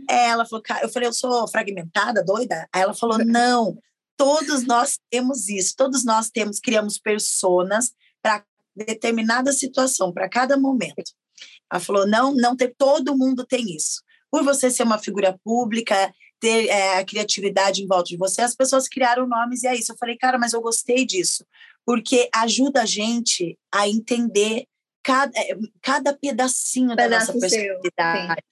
É, 0.09 0.29
ela 0.29 0.45
falou, 0.45 0.63
cara, 0.63 0.83
eu 0.83 0.89
falei, 0.89 1.07
eu 1.07 1.13
sou 1.13 1.48
fragmentada, 1.48 2.24
doida? 2.24 2.67
Aí 2.74 2.81
ela 2.81 2.93
falou, 2.93 3.19
não, 3.19 3.77
todos 4.17 4.65
nós 4.65 5.00
temos 5.09 5.48
isso, 5.48 5.75
todos 5.77 6.03
nós 6.03 6.29
temos, 6.29 6.59
criamos 6.59 6.98
personas 6.98 7.91
para 8.21 8.43
determinada 8.75 9.51
situação, 9.51 10.12
para 10.12 10.29
cada 10.29 10.57
momento. 10.57 11.12
Ela 11.71 11.79
falou, 11.79 12.07
não, 12.07 12.33
não 12.33 12.55
tem, 12.55 12.74
todo 12.77 13.17
mundo 13.17 13.45
tem 13.45 13.75
isso. 13.75 14.01
Por 14.31 14.43
você 14.43 14.69
ser 14.69 14.83
uma 14.83 15.00
figura 15.00 15.38
pública, 15.43 16.12
ter 16.39 16.67
é, 16.67 16.98
a 16.98 17.05
criatividade 17.05 17.83
em 17.83 17.88
volta 17.88 18.09
de 18.09 18.17
você, 18.17 18.41
as 18.41 18.55
pessoas 18.55 18.88
criaram 18.88 19.27
nomes 19.27 19.63
e 19.63 19.67
é 19.67 19.75
isso. 19.75 19.91
Eu 19.91 19.98
falei, 19.98 20.17
cara, 20.17 20.38
mas 20.38 20.53
eu 20.53 20.62
gostei 20.62 21.05
disso, 21.05 21.45
porque 21.86 22.29
ajuda 22.33 22.83
a 22.83 22.86
gente 22.86 23.57
a 23.74 23.88
entender 23.88 24.65
cada, 25.03 25.37
é, 25.39 25.57
cada 25.81 26.13
pedacinho 26.13 26.95
da 26.95 27.07
nossa 27.07 27.33
personalidade. 27.33 28.43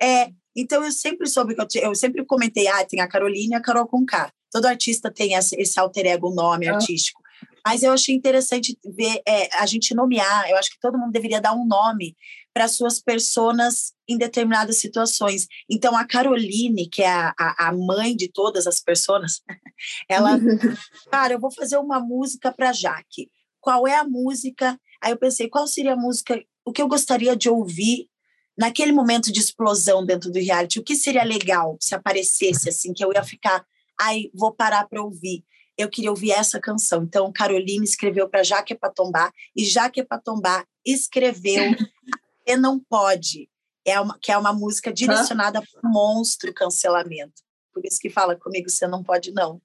É, 0.00 0.30
então 0.56 0.82
eu 0.84 0.92
sempre 0.92 1.26
soube 1.26 1.54
que 1.54 1.78
eu, 1.78 1.82
eu 1.82 1.94
sempre 1.94 2.24
comentei, 2.24 2.66
ah, 2.68 2.84
tem 2.84 3.00
a 3.00 3.08
Carolina 3.08 3.54
e 3.54 3.58
a 3.58 3.62
Carol 3.62 3.86
Conká. 3.86 4.32
Todo 4.50 4.66
artista 4.66 5.10
tem 5.12 5.34
esse, 5.34 5.54
esse 5.60 5.78
alter 5.78 6.06
ego 6.06 6.34
nome 6.34 6.68
ah. 6.68 6.74
artístico. 6.74 7.20
Mas 7.64 7.82
eu 7.82 7.92
achei 7.92 8.14
interessante 8.14 8.76
ver 8.84 9.20
é, 9.26 9.54
a 9.58 9.66
gente 9.66 9.94
nomear. 9.94 10.48
Eu 10.50 10.56
acho 10.56 10.70
que 10.70 10.80
todo 10.80 10.98
mundo 10.98 11.12
deveria 11.12 11.40
dar 11.40 11.52
um 11.52 11.66
nome 11.66 12.16
para 12.52 12.66
suas 12.68 13.00
personas 13.00 13.92
em 14.08 14.18
determinadas 14.18 14.80
situações. 14.80 15.46
Então, 15.68 15.96
a 15.96 16.04
Caroline, 16.06 16.88
que 16.88 17.02
é 17.02 17.08
a, 17.08 17.34
a, 17.38 17.68
a 17.68 17.72
mãe 17.72 18.16
de 18.16 18.28
todas 18.28 18.66
as 18.66 18.80
pessoas, 18.80 19.40
ela, 20.08 20.38
cara, 21.10 21.34
eu 21.34 21.40
vou 21.40 21.52
fazer 21.52 21.76
uma 21.76 22.00
música 22.00 22.52
para 22.52 22.72
Jaque. 22.72 23.30
Qual 23.60 23.86
é 23.86 23.96
a 23.96 24.04
música? 24.04 24.78
Aí 25.02 25.12
eu 25.12 25.16
pensei, 25.16 25.48
qual 25.48 25.66
seria 25.66 25.94
a 25.94 25.96
música, 25.96 26.42
o 26.64 26.72
que 26.72 26.82
eu 26.82 26.88
gostaria 26.88 27.36
de 27.36 27.48
ouvir 27.48 28.08
naquele 28.56 28.92
momento 28.92 29.32
de 29.32 29.40
explosão 29.40 30.04
dentro 30.04 30.30
do 30.30 30.38
reality? 30.38 30.78
O 30.78 30.84
que 30.84 30.94
seria 30.94 31.24
legal 31.24 31.76
se 31.80 31.94
aparecesse 31.94 32.68
assim, 32.68 32.92
que 32.92 33.04
eu 33.04 33.12
ia 33.12 33.22
ficar, 33.22 33.64
ai, 34.00 34.30
vou 34.34 34.52
parar 34.52 34.86
para 34.88 35.02
ouvir 35.02 35.44
eu 35.82 35.88
queria 35.88 36.10
ouvir 36.10 36.32
essa 36.32 36.60
canção. 36.60 37.02
Então, 37.02 37.32
Caroline 37.32 37.84
escreveu 37.84 38.28
para 38.28 38.42
Jaque 38.42 38.74
Patombá 38.74 39.32
e 39.56 39.64
Jaque 39.64 40.04
Patombá 40.04 40.64
escreveu 40.84 41.64
E 42.46 42.56
Não 42.56 42.80
Pode, 42.80 43.48
é 43.84 44.00
uma, 44.00 44.18
que 44.18 44.32
é 44.32 44.36
uma 44.36 44.52
música 44.52 44.92
direcionada 44.92 45.62
para 45.62 45.88
o 45.88 45.92
monstro 45.92 46.52
cancelamento. 46.52 47.42
Por 47.72 47.84
isso 47.84 47.98
que 48.00 48.10
fala 48.10 48.34
comigo, 48.34 48.68
você 48.68 48.86
não 48.86 49.02
pode 49.02 49.32
não. 49.32 49.60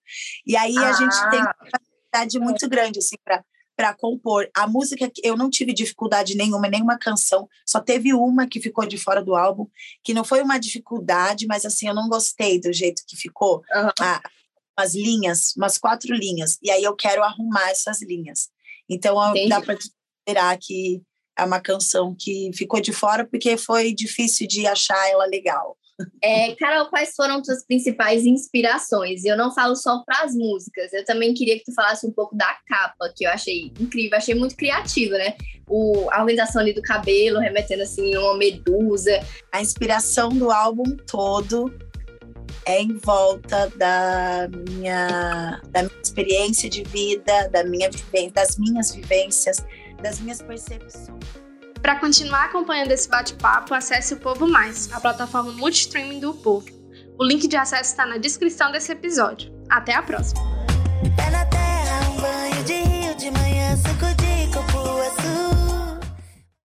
E 0.46 0.56
aí 0.56 0.78
a 0.78 0.90
ah. 0.90 0.94
gente 0.94 1.30
tem 1.32 1.40
uma 1.40 1.56
facilidade 1.72 2.40
muito 2.40 2.70
grande 2.70 3.00
assim 3.00 3.16
para 3.24 3.44
para 3.76 3.94
compor. 3.94 4.50
A 4.56 4.68
música 4.68 5.12
eu 5.24 5.36
não 5.36 5.50
tive 5.50 5.74
dificuldade 5.74 6.36
nenhuma, 6.36 6.68
nenhuma 6.68 6.98
canção, 6.98 7.48
só 7.66 7.80
teve 7.80 8.14
uma 8.14 8.48
que 8.48 8.60
ficou 8.60 8.86
de 8.86 8.98
fora 8.98 9.24
do 9.24 9.36
álbum, 9.36 9.68
que 10.04 10.14
não 10.14 10.24
foi 10.24 10.42
uma 10.42 10.58
dificuldade, 10.58 11.46
mas 11.48 11.66
assim, 11.66 11.88
eu 11.88 11.94
não 11.94 12.08
gostei 12.08 12.60
do 12.60 12.72
jeito 12.72 13.04
que 13.08 13.16
ficou. 13.16 13.62
Uhum. 13.74 14.20
Umas 14.78 14.94
linhas, 14.94 15.54
umas 15.56 15.78
quatro 15.78 16.14
linhas, 16.14 16.58
e 16.62 16.70
aí 16.70 16.84
eu 16.84 16.96
quero 16.96 17.24
arrumar 17.24 17.70
essas 17.70 18.02
linhas. 18.02 18.50
Então 18.90 19.18
Entendi. 19.30 19.50
dá 19.50 19.62
para 19.62 19.76
esperar 19.76 20.58
que 20.60 21.02
é 21.38 21.44
uma 21.44 21.60
canção 21.60 22.16
que 22.18 22.52
ficou 22.54 22.80
de 22.80 22.94
fora 22.94 23.26
porque 23.26 23.58
foi 23.58 23.94
difícil 23.94 24.48
de 24.48 24.66
achar 24.66 25.10
ela 25.10 25.26
legal. 25.26 25.78
É, 26.22 26.54
Carol, 26.56 26.88
quais 26.90 27.14
foram 27.16 27.44
suas 27.44 27.66
principais 27.66 28.26
inspirações? 28.26 29.24
Eu 29.24 29.38
não 29.38 29.54
falo 29.54 29.76
só 29.76 30.04
para 30.06 30.24
as 30.24 30.36
músicas, 30.36 30.92
eu 30.92 31.06
também 31.06 31.34
queria 31.34 31.58
que 31.58 31.64
tu 31.64 31.74
falasse 31.74 32.06
um 32.06 32.12
pouco 32.12 32.36
da 32.36 32.58
capa, 32.68 33.12
que 33.16 33.26
eu 33.26 33.30
achei 33.30 33.72
incrível, 33.80 34.18
achei 34.18 34.36
muito 34.36 34.56
criativa, 34.56 35.18
né? 35.18 35.36
O, 35.68 36.10
a 36.12 36.20
organização 36.20 36.62
ali 36.62 36.74
do 36.74 36.82
cabelo, 36.82 37.40
remetendo 37.40 37.84
assim 37.84 38.16
uma 38.18 38.38
medusa. 38.38 39.20
A 39.52 39.62
inspiração 39.62 40.30
do 40.30 40.52
álbum 40.52 40.98
todo 41.08 41.74
é 42.66 42.82
em 42.82 42.98
volta 42.98 43.72
da 43.78 44.50
minha, 44.68 45.62
da 45.70 45.84
minha 45.84 46.02
experiência 46.04 46.70
de 46.70 46.84
vida, 46.84 47.48
da 47.50 47.64
minha 47.64 47.90
das 48.34 48.58
minhas 48.58 48.94
vivências, 48.94 49.64
das 50.02 50.20
minhas 50.20 50.42
percepções. 50.42 51.15
Para 51.86 52.00
continuar 52.00 52.46
acompanhando 52.46 52.92
esse 52.94 53.08
bate-papo, 53.08 53.72
acesse 53.76 54.16
o 54.16 54.18
Povo 54.18 54.48
Mais, 54.48 54.92
a 54.92 55.00
plataforma 55.00 55.52
multistreaming 55.52 56.20
do 56.20 56.34
Povo. 56.34 56.66
O 57.16 57.24
link 57.24 57.48
de 57.48 57.56
acesso 57.56 57.92
está 57.92 58.08
na 58.08 58.18
descrição 58.18 58.72
desse 58.72 58.92
episódio. 58.92 59.54
Até 59.70 59.94
a 59.94 60.02
próxima! 60.02 60.42
É 61.16 61.30
na 61.30 61.46
terra 61.46 62.10
um 62.10 62.20
banho 62.20 62.64
de 62.64 62.74
rio 62.74 63.16
de 63.16 63.30
manhã, 63.30 63.78
suco 63.78 64.08
de 64.16 64.52
coco, 64.52 65.85